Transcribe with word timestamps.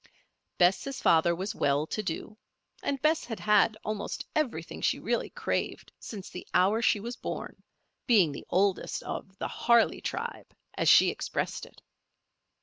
Bess' 0.57 0.99
father 0.99 1.35
was 1.35 1.53
well 1.53 1.85
to 1.85 2.01
do 2.01 2.35
and 2.81 2.99
Bess 3.03 3.23
had 3.25 3.39
had 3.39 3.77
almost 3.85 4.25
everything 4.35 4.81
she 4.81 4.97
really 4.97 5.29
craved 5.29 5.91
since 5.99 6.27
the 6.31 6.47
hour 6.55 6.81
she 6.81 6.99
was 6.99 7.15
born, 7.17 7.61
being 8.07 8.31
the 8.31 8.47
oldest 8.49 9.03
of 9.03 9.37
the 9.37 9.47
"Harley 9.47 10.01
tribe," 10.01 10.55
as 10.73 10.89
she 10.89 11.09
expressed 11.11 11.67
it. 11.67 11.83